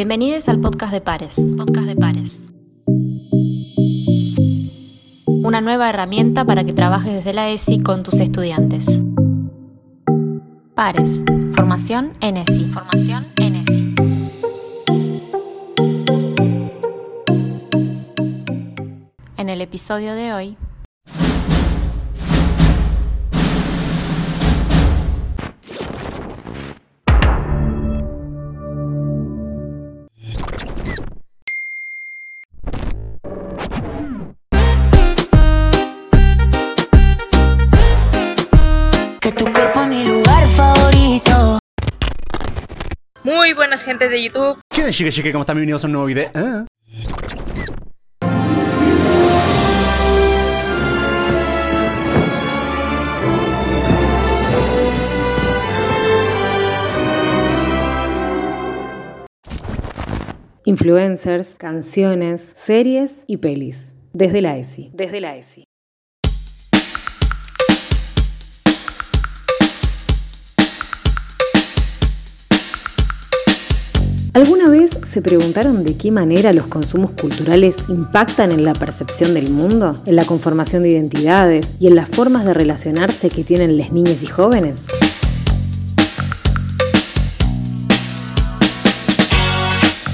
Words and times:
Bienvenidos 0.00 0.48
al 0.48 0.58
podcast 0.62 0.94
de 0.94 1.02
Pares. 1.02 1.36
Podcast 1.58 1.86
de 1.86 1.94
Pares. 1.94 2.50
Una 5.26 5.60
nueva 5.60 5.90
herramienta 5.90 6.46
para 6.46 6.64
que 6.64 6.72
trabajes 6.72 7.12
desde 7.12 7.34
la 7.34 7.50
ESI 7.50 7.82
con 7.82 8.02
tus 8.02 8.14
estudiantes. 8.14 8.86
Pares. 10.74 11.22
Formación 11.52 12.14
en 12.22 12.38
ESI. 12.38 12.70
Formación 12.70 13.26
en 13.36 13.56
ESI. 13.56 13.94
En 19.36 19.50
el 19.50 19.60
episodio 19.60 20.14
de 20.14 20.32
hoy 20.32 20.56
Muy 43.30 43.52
buenas 43.52 43.84
gentes 43.84 44.10
de 44.10 44.24
YouTube. 44.24 44.60
¿Qué 44.74 44.90
chique 44.90 45.12
chique? 45.12 45.30
¿Cómo 45.30 45.42
están? 45.42 45.54
Bienvenidos 45.54 45.84
a 45.84 45.86
un 45.86 45.92
nuevo 45.92 46.06
video. 46.06 46.30
¿Eh? 46.34 46.66
Influencers, 60.64 61.56
canciones, 61.56 62.52
series 62.56 63.22
y 63.28 63.36
pelis. 63.36 63.92
Desde 64.12 64.42
la 64.42 64.56
ESI. 64.56 64.90
Desde 64.92 65.20
la 65.20 65.36
ESI. 65.36 65.69
¿Alguna 74.32 74.68
vez 74.68 74.92
se 75.04 75.22
preguntaron 75.22 75.82
de 75.82 75.96
qué 75.96 76.12
manera 76.12 76.52
los 76.52 76.68
consumos 76.68 77.10
culturales 77.10 77.88
impactan 77.88 78.52
en 78.52 78.64
la 78.64 78.74
percepción 78.74 79.34
del 79.34 79.50
mundo, 79.50 80.00
en 80.06 80.14
la 80.14 80.24
conformación 80.24 80.84
de 80.84 80.90
identidades 80.90 81.74
y 81.80 81.88
en 81.88 81.96
las 81.96 82.08
formas 82.08 82.44
de 82.44 82.54
relacionarse 82.54 83.28
que 83.28 83.42
tienen 83.42 83.76
las 83.76 83.90
niñas 83.90 84.22
y 84.22 84.26
jóvenes? 84.26 84.84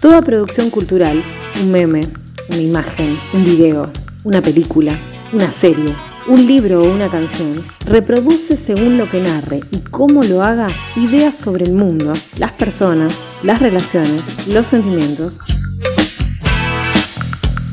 Toda 0.00 0.22
producción 0.22 0.70
cultural, 0.70 1.22
un 1.62 1.70
meme, 1.70 2.08
una 2.48 2.60
imagen, 2.60 3.16
un 3.32 3.44
video, 3.44 3.90
una 4.24 4.42
película, 4.42 4.98
una 5.32 5.52
serie, 5.52 5.94
un 6.30 6.46
libro 6.46 6.82
o 6.82 6.88
una 6.88 7.08
canción, 7.08 7.64
reproduce 7.86 8.56
según 8.56 8.96
lo 8.96 9.10
que 9.10 9.20
narre 9.20 9.62
y 9.72 9.78
cómo 9.78 10.22
lo 10.22 10.44
haga 10.44 10.68
ideas 10.94 11.36
sobre 11.36 11.64
el 11.64 11.72
mundo, 11.72 12.12
las 12.38 12.52
personas, 12.52 13.18
las 13.42 13.60
relaciones, 13.60 14.46
los 14.46 14.68
sentimientos. 14.68 15.40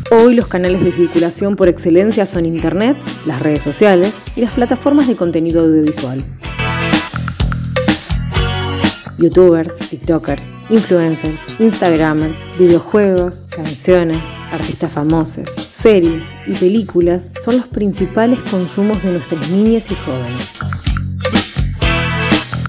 Hoy 0.09 0.33
los 0.33 0.47
canales 0.47 0.83
de 0.83 0.91
circulación 0.91 1.55
por 1.55 1.67
excelencia 1.67 2.25
son 2.25 2.47
Internet, 2.47 2.97
las 3.27 3.43
redes 3.43 3.61
sociales 3.61 4.15
y 4.35 4.41
las 4.41 4.55
plataformas 4.55 5.07
de 5.07 5.15
contenido 5.15 5.61
audiovisual. 5.61 6.23
Youtubers, 9.19 9.77
TikTokers, 9.77 10.49
influencers, 10.71 11.41
Instagramers, 11.59 12.39
videojuegos, 12.57 13.45
canciones, 13.51 14.23
artistas 14.51 14.91
famosos, 14.91 15.47
series 15.87 16.25
y 16.45 16.53
películas 16.53 17.31
son 17.41 17.55
los 17.55 17.67
principales 17.67 18.39
consumos 18.51 19.01
de 19.03 19.11
nuestras 19.11 19.49
niñas 19.49 19.85
y 19.89 19.95
jóvenes. 19.95 20.49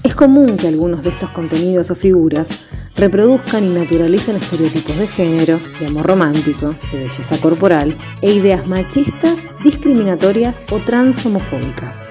Es 0.05 0.15
común 0.15 0.57
que 0.57 0.69
algunos 0.69 1.03
de 1.03 1.11
estos 1.11 1.29
contenidos 1.31 1.91
o 1.91 1.97
figuras 1.97 2.49
reproduzcan 2.95 3.65
y 3.65 3.71
naturalicen 3.71 4.37
estereotipos 4.37 4.97
de 4.97 5.09
género, 5.09 5.59
de 5.81 5.87
amor 5.87 6.07
romántico, 6.07 6.77
de 6.93 6.99
belleza 7.01 7.41
corporal 7.41 7.93
e 8.23 8.33
ideas 8.33 8.69
machistas, 8.69 9.37
discriminatorias 9.65 10.65
o 10.71 10.79
transhomofóbicas. 10.79 12.09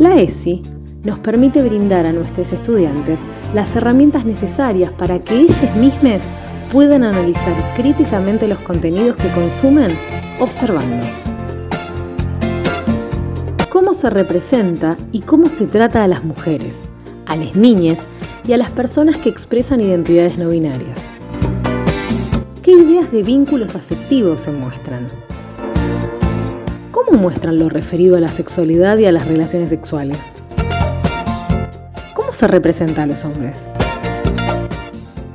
La 0.00 0.16
ESI 0.16 0.75
nos 1.06 1.20
permite 1.20 1.62
brindar 1.62 2.04
a 2.04 2.12
nuestros 2.12 2.52
estudiantes 2.52 3.20
las 3.54 3.74
herramientas 3.76 4.24
necesarias 4.24 4.90
para 4.90 5.20
que 5.20 5.38
ellos 5.38 5.76
mismos 5.76 6.20
puedan 6.72 7.04
analizar 7.04 7.54
críticamente 7.76 8.48
los 8.48 8.58
contenidos 8.58 9.16
que 9.16 9.30
consumen 9.30 9.96
observando. 10.40 11.06
Cómo 13.70 13.94
se 13.94 14.10
representa 14.10 14.96
y 15.12 15.20
cómo 15.20 15.48
se 15.48 15.66
trata 15.66 16.02
a 16.02 16.08
las 16.08 16.24
mujeres, 16.24 16.82
a 17.26 17.36
las 17.36 17.54
niñas 17.54 17.98
y 18.48 18.52
a 18.52 18.56
las 18.56 18.72
personas 18.72 19.16
que 19.16 19.28
expresan 19.28 19.80
identidades 19.80 20.38
no 20.38 20.48
binarias. 20.48 21.06
¿Qué 22.62 22.72
ideas 22.72 23.12
de 23.12 23.22
vínculos 23.22 23.76
afectivos 23.76 24.40
se 24.40 24.50
muestran? 24.50 25.06
¿Cómo 26.90 27.16
muestran 27.16 27.58
lo 27.58 27.68
referido 27.68 28.16
a 28.16 28.20
la 28.20 28.32
sexualidad 28.32 28.98
y 28.98 29.04
a 29.04 29.12
las 29.12 29.28
relaciones 29.28 29.68
sexuales? 29.68 30.34
¿Cómo 32.26 32.34
se 32.34 32.48
representa 32.48 33.04
a 33.04 33.06
los 33.06 33.24
hombres? 33.24 33.68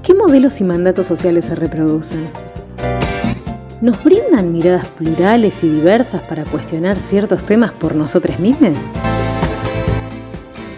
¿Qué 0.03 0.13
modelos 0.13 0.59
y 0.59 0.65
mandatos 0.65 1.07
sociales 1.07 1.45
se 1.45 1.55
reproducen? 1.55 2.29
¿Nos 3.79 4.03
brindan 4.03 4.51
miradas 4.51 4.89
plurales 4.89 5.63
y 5.63 5.69
diversas 5.69 6.27
para 6.27 6.43
cuestionar 6.43 6.97
ciertos 6.97 7.45
temas 7.45 7.71
por 7.71 7.95
nosotros 7.95 8.37
mismos? 8.39 8.75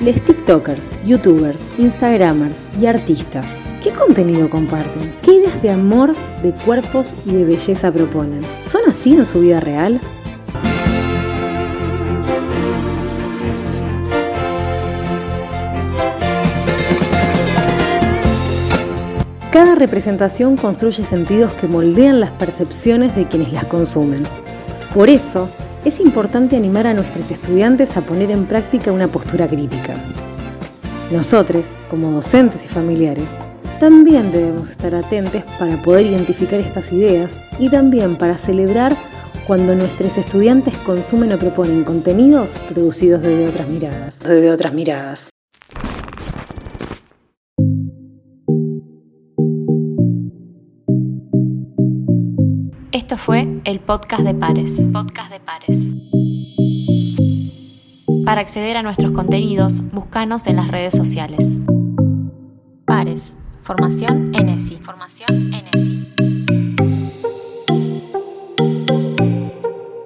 Les 0.04 0.22
TikTokers, 0.22 0.92
YouTubers, 1.04 1.64
Instagramers 1.80 2.70
y 2.80 2.86
artistas, 2.86 3.60
¿qué 3.82 3.90
contenido 3.90 4.52
comparten? 4.52 5.16
¿Qué 5.24 5.34
ideas 5.34 5.60
de 5.64 5.72
amor, 5.72 6.14
de 6.44 6.52
cuerpos 6.54 7.08
y 7.26 7.34
de 7.34 7.44
belleza 7.44 7.92
proponen? 7.92 8.42
¿Son 8.64 8.82
así 8.88 9.16
en 9.16 9.26
su 9.26 9.40
vida 9.40 9.60
real? 9.60 10.00
Cada 19.54 19.76
representación 19.76 20.58
construye 20.58 21.04
sentidos 21.06 21.54
que 21.54 21.68
moldean 21.68 22.20
las 22.20 22.32
percepciones 22.32 23.16
de 23.16 23.28
quienes 23.28 23.54
las 23.54 23.66
consumen. 23.66 24.24
Por 24.96 25.10
eso, 25.10 25.48
es 25.86 26.00
importante 26.00 26.56
animar 26.56 26.88
a 26.88 26.96
nuestros 26.96 27.30
estudiantes 27.30 27.96
a 27.96 28.02
poner 28.02 28.32
en 28.32 28.48
práctica 28.48 28.92
una 28.92 29.08
postura 29.08 29.48
crítica. 29.48 29.94
Nosotros, 31.12 31.68
como 31.88 32.10
docentes 32.10 32.66
y 32.66 32.68
familiares, 32.68 33.30
también 33.80 34.32
debemos 34.32 34.72
estar 34.72 34.96
atentos 34.96 35.44
para 35.60 35.80
poder 35.84 36.08
identificar 36.08 36.60
estas 36.60 36.92
ideas 36.92 37.38
y 37.60 37.70
también 37.70 38.16
para 38.16 38.40
celebrar 38.40 38.96
cuando 39.46 39.76
nuestros 39.76 40.18
estudiantes 40.18 40.76
consumen 40.80 41.32
o 41.32 41.38
proponen 41.38 41.84
contenidos 41.84 42.56
producidos 42.70 43.22
desde 43.22 43.50
otras 43.50 43.70
miradas. 43.70 44.20
Desde 44.22 44.50
otras 44.50 44.74
miradas. 44.74 45.33
Esto 52.94 53.18
fue 53.18 53.60
el 53.64 53.80
podcast 53.80 54.22
de 54.22 54.36
Pares. 54.36 54.88
Podcast 54.94 55.32
de 55.32 55.40
Pares. 55.40 55.96
Para 58.24 58.42
acceder 58.42 58.78
a 58.78 58.84
nuestros 58.84 59.12
contenidos, 59.14 59.82
búscanos 59.92 60.46
en 60.46 60.58
las 60.58 60.68
redes 60.68 60.94
sociales. 60.94 61.60
Pares. 62.86 63.36
Formación 63.64 64.36
en 64.36 64.48
ESI. 64.48 64.78
Formación 64.78 65.56
en 65.56 65.66
ESI. 65.74 66.33